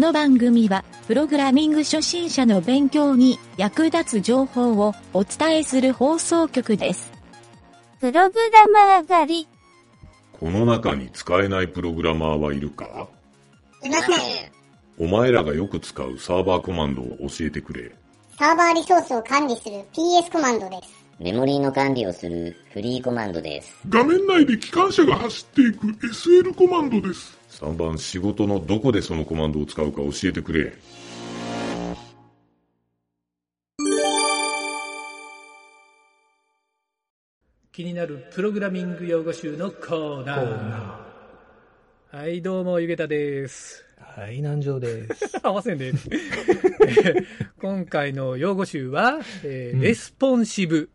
[0.00, 7.12] の番組は、プログラミング初心者の勉強に役立つ情報をお伝えする放送局です。
[8.00, 9.48] プログラマー狩り。
[10.32, 13.08] この中に使えないプログラマーはいるか？
[13.84, 14.16] いません。
[14.98, 17.92] お前らがよく使うサーバーコマンドを教えてくれ。
[18.38, 20.99] サーバーリソースを管理する PS コマンドです。
[21.22, 23.78] メモリーの管理をするフリーコマンドです。
[23.90, 27.38] 画面内で機関車が走っていく SL コマンドです。
[27.50, 30.72] 3番仕事のどこでそのコマンドを使うか教えてくれ。
[37.70, 42.16] 気になるプログラミング用語集のコーナー。
[42.16, 43.84] はい、どうも、ゆげたです。
[43.98, 45.38] はい、南條です。
[45.44, 47.24] 合わせんで、え ー
[47.60, 50.88] 今回の用語集は、えーうんレスポンシブ。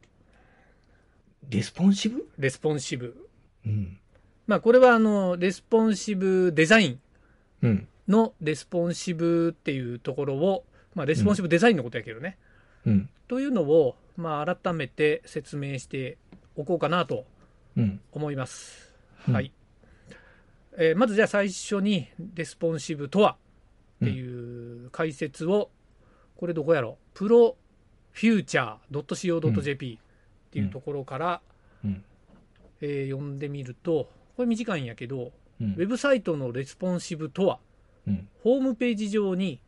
[1.49, 2.27] レスポンシブ？
[2.37, 3.27] レスポンシブ。
[3.65, 3.99] うん。
[4.47, 6.99] まあ、これは、あの、レスポンシブデザイン
[7.61, 7.87] うん。
[8.07, 12.37] のレスポンシブっていうところを、まあ、レスポンシブデザインのことやけどね。
[12.85, 13.09] うん。
[13.27, 16.17] というのを、まあ、改めて説明して
[16.55, 17.25] おこうかなと
[17.75, 17.99] うん。
[18.11, 18.93] 思います。
[19.27, 19.51] うんはい。
[20.77, 23.37] えーまずじゃあ最初に、レスポンシブとは
[24.03, 25.71] っていう解説を、
[26.37, 27.55] これどこやろプロ
[28.11, 29.99] フューチャー .co.jp
[30.55, 31.41] っていうところから、
[31.83, 32.03] うん。
[32.81, 37.59] えー読んでみると、これ短いんやけど、うんウェブサイトのレスポンシブとは、
[38.07, 38.27] うん。
[38.41, 39.59] ホームページ上に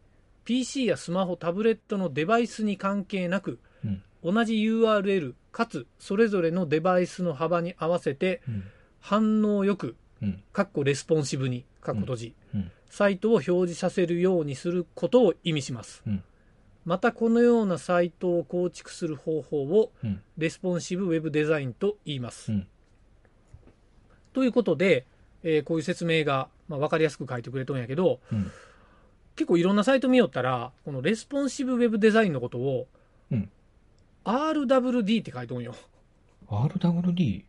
[0.46, 4.34] PC やスマホ、タブレットのデバイスに関係なく、うん。
[4.34, 8.64] 同じ URL かつそれぞれのデバイスの幅に合わせてうん。
[9.02, 10.44] 反応よく、うん。
[10.54, 12.72] かっこレスポンシブに、かっこ閉じ、うん。
[12.90, 16.04] サイトを表示させるようにすることを意味します。
[16.88, 20.22] うんまたこのようなサイトを構築する方法をうん。
[20.38, 22.52] レスポンシブウェブデザインと言います。
[22.52, 22.68] うん。
[24.34, 25.06] ということで、
[25.44, 28.52] えーこういう説明が、まあ、分かりやすく書いてくれとんやけど、うん。
[29.36, 32.88] 結構いろんなサイト見よったら、このレスポンシブウェブデザインのことを、
[33.32, 33.50] うん
[34.24, 35.74] RWD って書いておんよ。
[36.50, 37.44] RWD?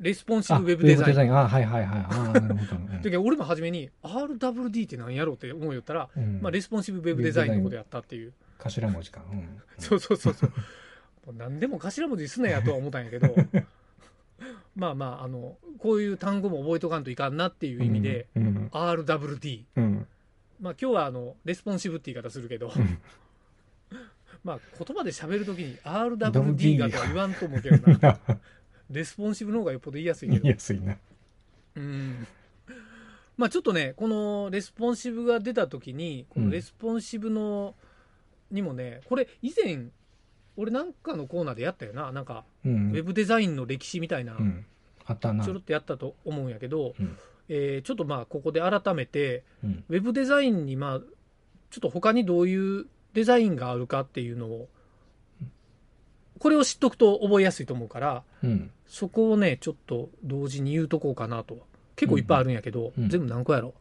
[0.00, 1.36] レスポンシあ、ブウェブデザイン。
[1.36, 1.98] あ、はいはいはい。
[2.00, 2.76] あーなるほど。
[2.76, 8.32] うんだけど俺も初めに RWD って何やろうって思うよったら、うんまあ、レスポンシブウェブデザインのことやったっていう。
[8.58, 9.22] 頭文字か。
[9.30, 9.62] うん。
[9.78, 10.50] そうそうそうそう。
[11.26, 13.34] もう何でも頭文字すなやとは思ったんやけど、
[14.76, 18.68] まあまあ、あの、こういう単語も覚えとかんといかんなっていう意味で、うん。
[18.72, 19.64] RWD。
[19.76, 20.06] うん。
[20.60, 22.72] まあ今日はあの、レスポンシブって言い方するけど、ん
[24.44, 28.18] まあ言葉で喋るときに RWD がとは言わんと思うけどな。
[28.90, 30.54] レスポンシブの方がよっぽど言いやすいけど言い。
[30.54, 30.96] やすいな。
[31.76, 32.26] うん
[33.36, 37.74] まあちょっとね、このレスポンシブが出たときに、このレスポンシブの、
[38.54, 39.88] にもね、これ以前、
[40.56, 42.90] 俺なんかのコーナーでやったよな、なんか、うん。
[42.90, 44.64] ウェブデザインの歴史みたいな、うん。
[45.04, 45.44] あったな。
[45.44, 47.16] ちょろっとやったと思うんやけど、うん
[47.48, 49.84] えーちょっとまあここで改めて、うん。
[49.88, 51.06] ウェブデザインにまあ、ちょ
[51.78, 54.68] っと他にどういうデザインがあるかっていうのを、
[56.38, 58.70] これを知っとくと覚えやすいと思うから、うん。
[58.86, 61.66] そこをね、ちょっと同時に言うとこうかなと。
[61.96, 63.74] 結構いっぱいあるんやけど、うん全部何個やろ？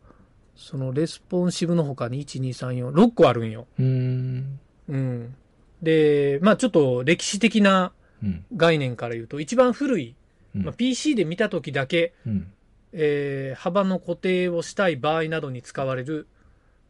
[0.55, 3.65] そのレスポンシブの他に1、2、3、4、6個あるんよ。
[3.79, 4.59] うーん。
[4.89, 5.35] うん。
[5.81, 7.91] で、まあちょっと歴史的な
[8.23, 8.45] うん。
[8.55, 10.15] 概念から言うと、一番古い、
[10.55, 12.51] うんまあ、PC で見た時だけ、うん。
[12.93, 16.27] えー幅の固定をしたい場合などに使われる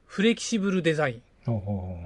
[0.05, 1.51] フレキシブルデザイン。
[1.51, 1.97] ほ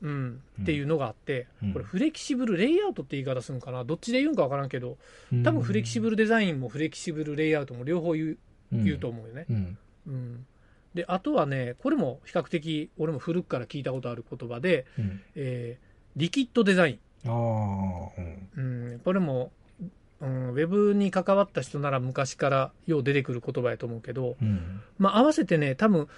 [0.00, 3.84] うん、うんっていうのがあって、うんこれフレキシブルレイアウトって言い方するんかな？
[3.84, 4.96] どっちで言うんか分からんけど
[5.32, 5.42] う。
[5.42, 8.38] 多分フレキシブルデザインもフレキシブルレイアウトも両方言う,、
[8.72, 9.46] 言うと思うよね、
[10.06, 10.46] うん。
[10.94, 15.20] うん、であとはねこれも比較的俺も古くから聞いたことある言葉で、うん。
[15.34, 17.36] えーリキッドデザイああ、うん。
[17.36, 19.52] ン、うん、これも、
[20.20, 24.82] うん、ウェブに関わった人なら昔からよう出てくる言葉やと思うけど、うん。
[24.98, 26.08] まあ、合わせてね多分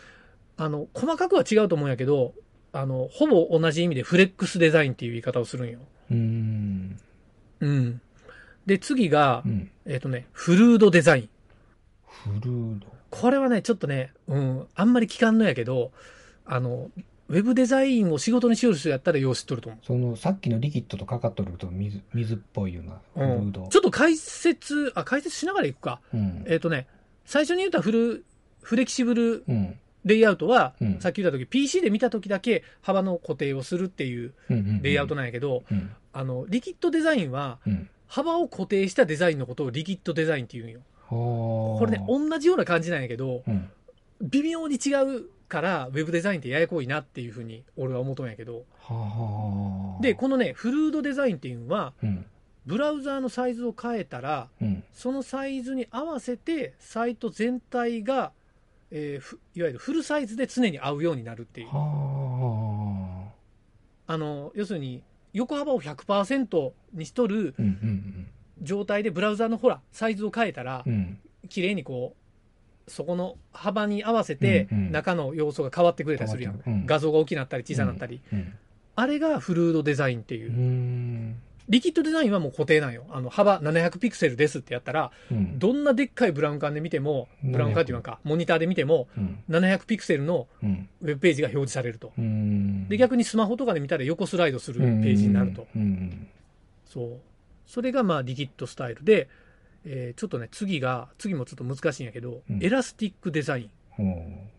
[0.56, 2.32] あの細かくは違うと思うんやけど
[2.72, 5.80] あのほぼ同じ意味でフレックスデザインっていう言い方をするんよ。
[6.10, 6.98] うーん。
[7.60, 8.00] うん。
[8.64, 9.70] で、次がう、ん。
[9.86, 11.28] えっ、とね、フルードデザイン。
[12.06, 12.86] フルード。
[13.10, 15.92] これはね、ちょっとね、うん、あんまり聞かんのやけど、
[16.44, 16.90] あの、
[17.28, 23.38] ウェブデザインを仕事にしよる人やったらよう知っとると思その、さっきのリキッドとかかっとると水、水っぽいような、フう。
[23.38, 23.52] ん。
[23.52, 26.00] ちょっと解説、あ、解説しながらいくか。
[26.12, 26.44] うん。
[26.46, 26.88] えっ、とね、
[27.24, 28.24] 最初に言ったフル、
[28.62, 29.78] フレキシブルうん。
[30.04, 34.82] レイアウトは、うんさっき言った時 PC で見た時だけ幅の固定をするっていううんうん。
[34.82, 35.90] レイアウトなんやけど、うん。
[36.12, 37.88] あの、リキッドデザインは、うん。
[38.08, 40.80] 幅を固定したデザインのことをリキッドデザインって言うんよ。
[41.10, 43.68] ここれね、同じような感じなんやけど、うん。
[44.22, 50.02] 微妙に違うから、ウェブデザインってややこいなっていうふうに俺は思ったんやけど、はあ。
[50.02, 52.24] で、このね、フルードデザインっていうのは、うん。
[52.66, 54.84] ブラウザーのサイズを変えたら、うん。
[54.92, 58.30] そのサイズに合わせて、サイト全体が、
[58.92, 61.68] えーふいわゆるフルサイズで常に合うようになるっていう。
[61.68, 63.30] は
[64.06, 65.02] あの、要するに、
[65.32, 67.54] 横幅を100%にしとる
[68.62, 70.92] 状態でブラウザのほら、サイズを変えたらうん。
[70.92, 71.18] う、ん。
[71.48, 72.14] 綺麗にこ
[72.86, 76.52] う、そこの幅に合わせてうんうん中の要素が変わってくれたりするやん。
[76.52, 78.20] 変わってくるうん画像が大きくなったり小さくなったり。
[78.32, 78.52] うん。
[78.96, 80.52] あれがフルードデザインっていうう。
[80.54, 81.36] ん。
[81.68, 83.04] リキッドデザインはもう固定なんよ。
[83.10, 85.56] あの、幅700ピクセルですってやったら、うん。
[85.58, 89.38] どんなでっかいブラウン管で見ても、ブラウン管っていうのか、モニターで見ても、うん。
[89.48, 90.88] 700ピクセルのうん。
[91.00, 92.12] ウェブページが表示されると。
[92.18, 92.88] うん。
[92.88, 95.68] で、逆にスマホとかで見たら横スライドするページになると。
[95.76, 96.26] うん。
[96.86, 97.08] そう。
[97.70, 99.28] それがまあリキッドスタイルで、
[99.84, 104.50] えーちょっとね、次が、次もちょっと難しいんやけど、うんエラスティックデザイン。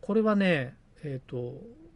[0.00, 1.54] これはね、えっ、と、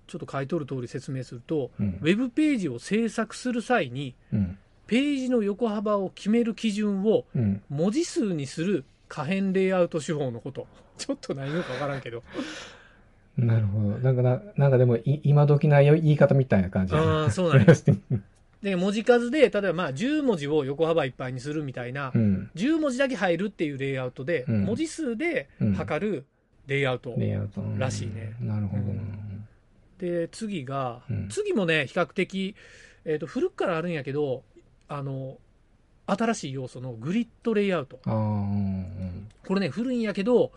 [0.09, 4.59] ちょっと書いとる通り説明すると、うんウェブページを制作する際に、うん。
[4.89, 7.63] ページの横幅を決める基準をうん。
[7.71, 10.67] 文字数にする可変レイアウト手法のこと。
[10.99, 12.25] ちょっと何言うかわからんけど。
[13.37, 13.99] なるほど。
[14.01, 16.97] なんかな、なんかでも、い今時な言い方みたいな感じ。
[16.97, 17.75] ああ、そうなんや。
[18.63, 22.51] で、文字数で、例えばまあ10文字を横幅いっぱいにするみたいなう、ん。
[22.55, 26.27] 10文字だけ入るっていうレイアウトで、うん文字数で測る
[26.67, 27.15] レイアウト。
[27.19, 27.61] レイアウト。
[27.61, 29.03] うんらしいねなるほどな。
[29.99, 32.55] で、次が、うん次もね、比較的、
[33.05, 34.45] えっ、と、古くからあるんやけど、
[34.89, 35.39] あの、
[36.07, 37.99] 新しい要素のグリッドレイアウト。
[38.05, 40.53] これね、古いんやけど、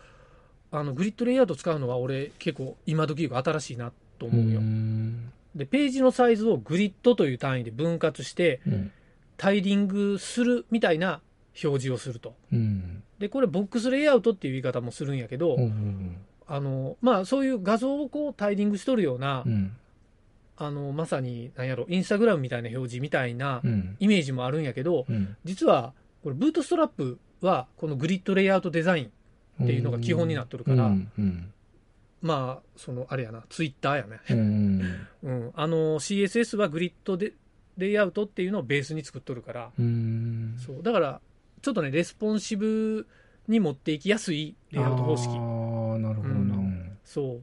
[0.70, 4.60] あの、グリッドレイアウト使うのは俺結構今時が新しいなとう思うよ。
[4.60, 4.75] ん。
[5.56, 8.92] で、ページのサイズをグリッドという単位で分割して、うん。
[9.36, 11.20] タイリングするみたいな
[11.62, 12.34] 表示をすると。
[12.52, 13.02] うん。
[13.18, 15.62] で、これボックスレイアウトっていう言い方もするんやけど、うん。
[15.62, 16.16] うん。
[16.46, 19.72] あの、まあそういう画像をこうタイリングしとるような、うん。
[20.58, 23.96] あの、まさに、なんやろ、インスタグラムみたいな表示みたいなうん。
[24.00, 25.36] イメージもあるんやけど、うん。
[25.44, 25.92] 実は、
[26.22, 29.12] これブートストラップは、このグリッドレイアウトデザイン、
[29.62, 31.10] っていうのが基本になっとるからうん。
[31.18, 31.52] うん。
[32.26, 34.20] まあ、その、あれやな、ツイッターやね。
[34.30, 34.82] うん。
[35.22, 35.50] うん。
[35.54, 37.32] あの、CSS はグリッドで、
[37.76, 40.56] レイアウトっていうのをベースに作っとるから、うん。
[40.58, 40.82] そう。
[40.82, 41.20] だから、
[41.62, 43.06] ちょっとね、レスポンシブ
[43.48, 45.28] に持っていきやすいレイアウト方式。
[45.28, 46.56] ああ、なるほどな。
[46.56, 47.42] うそう。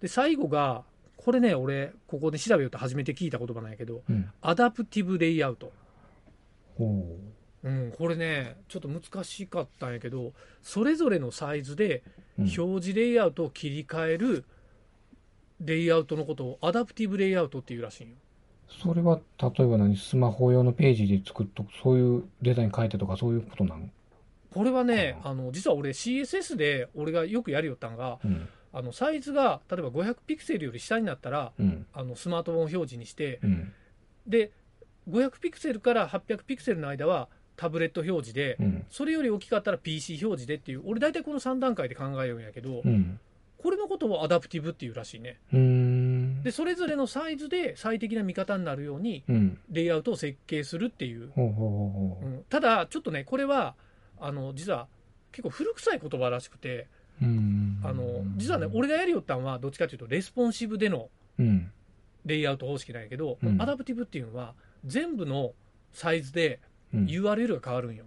[0.00, 0.84] で、最後が、
[1.16, 4.30] これね、俺、ここで調べようと初めて聞いた言葉なんやけど、うん。
[4.40, 5.72] アダプティブレイアウト。
[6.76, 10.32] ほうん、これね、ちょっと難しかったんやけど、
[10.62, 12.02] それぞれのサイズで
[12.38, 14.44] 表示レイアウトを切り替える
[15.60, 18.16] レイアウトのことをアダプティブレイアウトっていうらしいんよ。
[18.82, 23.88] それは、例えば何スマホ用のページで作っとく、そういうデザイン変えてとか、そういうことなの
[24.52, 28.48] これはね、あの、実は俺 CSS で俺がよくやりよったんが、うん。
[28.72, 31.86] あの、サイズが例えば500ピクセルより下になったら、うん。
[31.92, 33.72] あの、スマートフォン表示にして、うん。
[34.26, 34.50] で、
[35.08, 38.86] 500ピクセルから800ピクセルの間はタブレット表示で、うん。
[38.90, 43.18] それより大きかったら PC 表示でっていう、俺大体この3段階で考えようんやけど、うん。
[43.58, 45.38] これのことをアダプティブっていうらしいね。
[46.44, 49.58] で、それぞれのサイズで最適な見方になるように、うん。
[49.70, 51.32] レイアウトを設計するっていう。
[52.48, 53.74] ただ、ちょっとね、これは、
[54.20, 54.86] あの、実は
[55.32, 56.86] 結構古臭い言葉らしくて。
[57.20, 61.70] あの、実はね、俺がやりよったんは、どっちかというと、レスポンシブでのうん。
[62.26, 64.54] レイアウト方式なんやけど、うんアダプティブっていうのは、
[64.84, 65.54] 全部の
[65.92, 66.60] サイズで
[66.94, 67.06] うん。
[67.06, 68.04] URL が変わるんよ。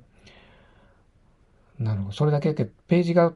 [1.80, 2.12] なるほど。
[2.12, 3.34] それだけでページが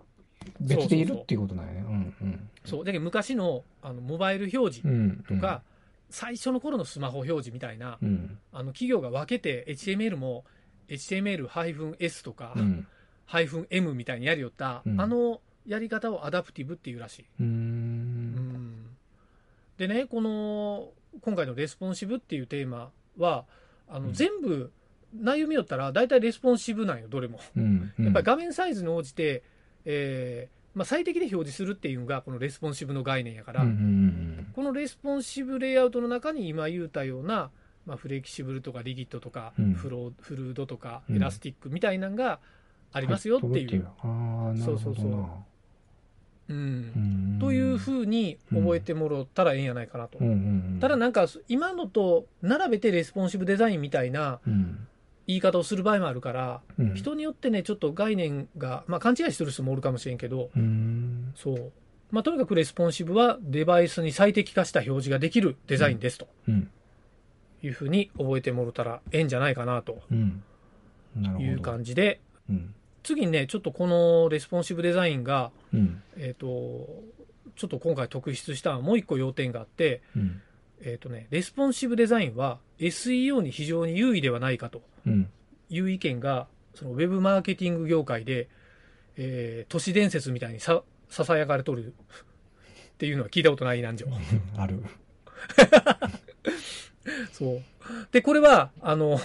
[0.60, 1.80] 別でいるっていうことなんやね。
[1.80, 2.16] うん。
[2.22, 2.50] うん。
[2.66, 2.86] そう。
[2.86, 5.24] だけど昔のあのモバイル表示うん。
[5.28, 5.62] とか、
[6.10, 8.38] 最初の頃のスマホ表示みたいな、うん。
[8.52, 10.44] あの企業が分けて HTML も
[10.90, 12.88] HTML-S とか、うん。
[13.70, 17.26] -M みたいにやりよった、うんあのやり方をアダプティブっていうらしい。
[17.40, 17.46] うー。
[17.46, 18.36] うん
[18.66, 18.86] ん
[19.78, 20.90] でね、この
[21.22, 23.46] 今回のレスポンシブっていうテーマは、
[23.88, 24.72] あのうん全部
[25.16, 27.40] 内容見よったら大体レスポンシブなんよ、どれも。
[27.56, 27.94] うん。
[28.00, 29.44] やっぱり画面サイズに応じて、
[29.86, 33.70] えーまあ、最適で表示するっていうのがこのレスポンシブの概念やから、うん。
[33.70, 34.48] うん。
[34.54, 37.52] このレスポンシブレイアウトの中に今言うたような、
[37.86, 42.40] まあ、フレキシブルとかリギットとか、うんフローフルードとかうんエラスティックみたいなのが
[42.92, 43.88] ありますよっていう。
[44.02, 45.04] ああ、なるほそうそうそ。
[46.50, 46.58] うん
[46.96, 50.18] うんというふうに覚えてもらったらええんやないかなと。
[50.20, 50.36] うんうんう
[50.78, 50.80] ん。
[50.80, 54.88] ただなんか今のと並べてレスポンシブデザインみたいなうん、
[55.28, 56.94] 言い方をする場合もあるから、うん。
[56.96, 61.34] 人によってねちょっと概念が、まあ、勘違いしてる人もおるかもしれんけどうん。
[61.36, 61.72] そう、
[62.12, 66.70] まあ、とにかくレスポンシブはデバイスに最適化した表示ができるデザインですとうん。
[67.62, 70.02] いうふうに覚えてもらったらええんじゃないかなと。
[71.40, 72.74] いう感じでうん。
[73.04, 76.02] 次にねちょっとこのレスポンシブデザインが、うん。
[76.18, 76.48] えっと
[77.56, 80.42] ちょっと今回特筆したもう一個要点があって、うん。
[80.86, 85.30] えっとね、レスポンシブデザインは SEO に非常に優位ではないかとうん。
[85.70, 88.48] いう意見がそのウェブマーケティング業界で、
[89.18, 91.94] えー都市伝説みたいにさ囁かれとる
[92.94, 94.08] っていうのは聞いたことないなんじゃ。
[94.58, 94.80] ある。
[97.32, 97.62] そう。
[98.12, 99.20] で、これは、あの、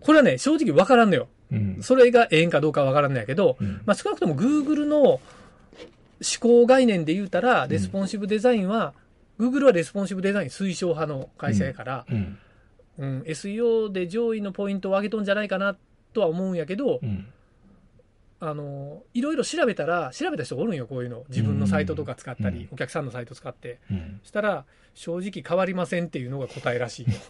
[0.00, 1.28] これはね、正直わからんのよ。
[1.52, 1.78] うん。
[1.82, 5.20] それがええんかどうかわからんのやけど、うんまあ、少なくとも Google の思
[6.40, 8.94] 考概念で言うたら、レスポンシブデザインは、
[9.38, 12.38] Google はレスポンシブデザイン推奨派の会社やから、うん。
[12.98, 15.76] うん、SEO で上位のポイントを上げとんじゃないかな
[16.12, 17.28] とは思うんやけど、うん。
[18.40, 21.24] あの、いろいろ調べたら、調べた人がおるんよ、こういうの。
[21.28, 23.78] 自分のサイトとか使ったり、うんお客さんのサイト使って。
[23.90, 24.20] うん。
[24.22, 24.64] したら、
[24.94, 27.12] 正直変わりませんっていうのが答えらしいよ。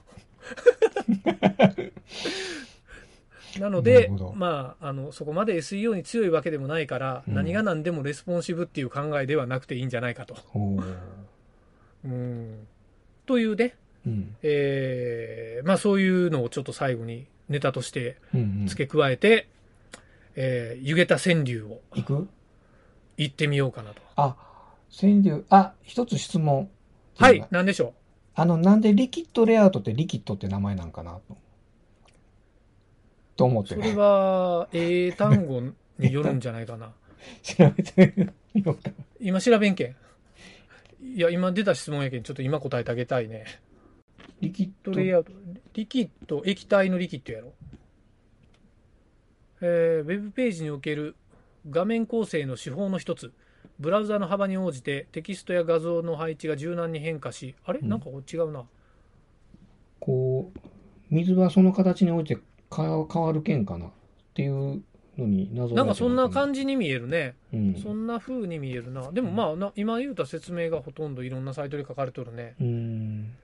[3.59, 10.37] なのでまあ、あの、そこまで SEO に強いわけでもないから、うん何が何でもレスポンシブっていう考えではなくていいんじゃないかと。
[12.03, 12.13] ほう。
[12.13, 12.67] うん。
[13.27, 13.75] というね、
[14.07, 14.37] うん。
[14.43, 18.67] えーまあそういうのをちょっと最後にネタとしてうんうん。
[18.67, 19.49] 付け加えて、
[20.37, 22.29] えー湯桁川柳を行く？
[23.17, 24.03] 言ってみようかなと。
[24.17, 24.37] あ、
[25.01, 26.71] 川柳、あ、一つ質問。
[27.17, 27.95] はい、なんでしょ
[28.37, 31.37] あの、なんでリキッドレイアウトってリキッドって名前なんかなと。
[33.37, 35.61] と思ってうそれは、英単語
[35.99, 36.93] によるんじゃないかな。
[37.43, 38.15] 調べて
[38.55, 38.91] みようか。
[39.21, 39.97] 今調べんけん。
[41.03, 43.45] いや、今出た質問やけん、ちょっと今答えてあげたいね。
[44.41, 45.33] リキッドレイアウト。
[45.75, 47.53] リキッド、液体のリキッドやろ。
[49.61, 51.17] えー、ウェブページにおける
[51.69, 53.33] 画面構成の手法の一つ。
[53.79, 57.79] ブラウザの幅に応じてテキストや画像の配置が柔軟に変化し、あれ？
[57.81, 58.65] うんなんか違うな。
[60.01, 60.59] こう、
[61.11, 62.41] 水はその形に応じて
[62.71, 63.91] か変わるけんかなっ
[64.35, 64.83] ていう
[65.19, 66.35] のに謎なんかそんなじ。
[66.35, 67.35] 感じに見えるね。
[67.53, 67.75] うん。
[67.75, 69.13] そんな風に見えるな。
[69.13, 72.55] でもまあな、今言うた説明がほとんどいろんなサイトで書かれとるね。
[72.61, 73.35] うん。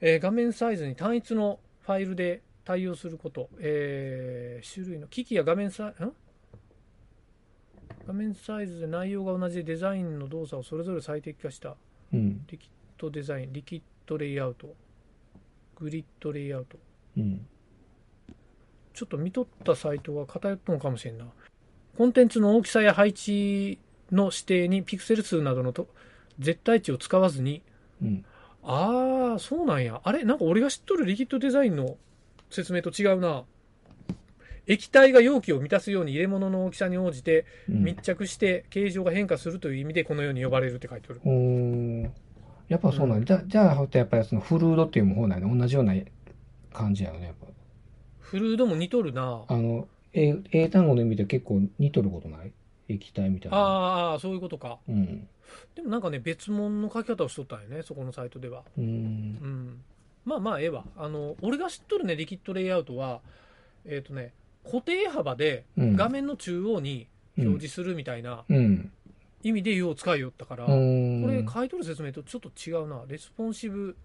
[0.00, 6.12] えー画面サイズに単一のファイルで対応すること、えー種類の機器や画面サイん？
[8.06, 11.76] 画面サイズで内容が同じでデザインの動作をそれぞれ最適化した
[12.12, 12.44] うん。
[12.50, 14.74] リキッドデザイン、リキッドレイアウト、
[15.74, 16.78] グリッドレイアウト。
[17.16, 17.46] うん。
[18.96, 21.26] ちょっと見とったサイトが偏ったのかもしれんな。
[21.96, 23.78] コンテンツの大きさや配置
[24.10, 25.86] の指定にピクセル数などのと
[26.38, 27.62] 絶対値を使わずに
[28.02, 28.24] うん。
[28.64, 30.00] ああ、そうなんや。
[30.02, 30.24] あれ？
[30.24, 31.96] なんか俺が知っとるリキッドデザインの
[32.50, 33.44] 説明と違うな。
[34.66, 41.20] 液体が容器を満たすように入れ物の大きさに応じてうん密着して形状が変化するという意味でこのように呼ばれるって書いてある。
[41.24, 42.10] おー
[42.68, 45.56] やっぱそうなんじゃ、じゃあ、やっぱりそのフルードっていう方なんやね。
[45.56, 45.94] 同じような
[46.72, 47.34] 感じやよね、やっ
[48.30, 49.44] フルードも似とるな。
[49.46, 49.54] ぱ。
[49.54, 52.52] あの、英英単語の意味で結構似とることない？
[52.88, 53.58] 液体みたいな。
[53.58, 54.78] ああ、そういうことか。
[54.88, 55.28] うん。
[55.74, 58.62] でもなんかね、別物の書き方をしとったんよね、そこのサイトでは。
[58.76, 58.84] うん。
[58.84, 59.82] うん。
[60.24, 60.84] まあまあ、ええわ。
[60.96, 63.20] あの、俺が知っとるね、リキッドレイアウトは、
[63.84, 64.32] えっ、とね、
[64.64, 67.06] 固定幅でうん画面の中央に
[67.38, 68.90] 表示するみたいなうん。
[69.42, 71.22] 意味でよう使いよったから、うん。
[71.22, 73.04] これ書いとる説明とちょっと違うな。
[73.06, 73.96] レスポンシブ、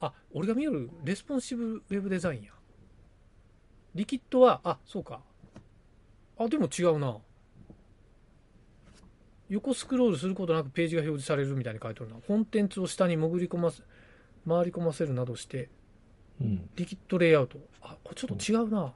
[0.00, 2.52] あ、俺が見よるレスポンシブウェブデザインや。
[3.94, 5.20] リキッドは、あ、そうか。
[6.38, 7.18] あ、でも違うな。
[9.48, 12.16] 横スクロールすることなくページが表示されるみたいに書いてるな。
[12.26, 13.82] コンテンツを下に潜り込ませ、
[14.48, 15.68] 回り込ませるなどして、
[16.40, 16.70] うん。
[16.74, 17.58] リキッドレイアウト。
[17.82, 18.94] あ、これちょっと違うな。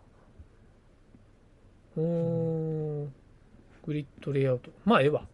[1.97, 3.13] うーん。
[3.85, 4.71] グリッドレイアウト。
[4.85, 5.27] まあ、ええわ。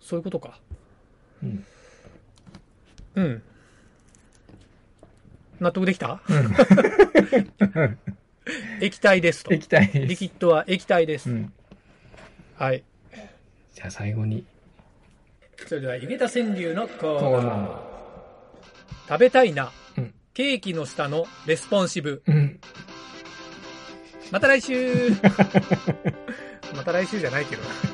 [0.00, 0.58] そういうことか。
[1.42, 1.64] うん。
[3.14, 3.42] うん。
[5.60, 6.20] 納得できた？
[8.80, 9.52] 液体ですと。
[9.52, 10.06] 液体です。
[10.06, 11.30] リキッドは液体です。
[11.30, 11.52] うん。
[12.56, 12.82] はい。
[13.74, 14.44] じゃあ最後に。
[15.66, 17.66] それでは、湯桁川柳のコーナナー。
[17.68, 17.78] ー。
[19.08, 19.72] 食べたいな。
[19.98, 22.20] うんケーキの下のレスポンシブ。
[22.26, 22.58] うん。
[24.32, 25.10] また来週
[26.74, 27.93] また来週じゃないけどな。